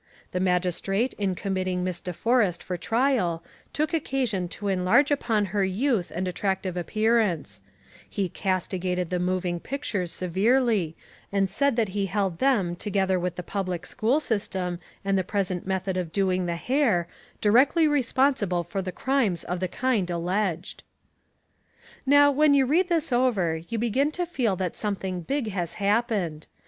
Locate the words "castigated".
8.27-9.11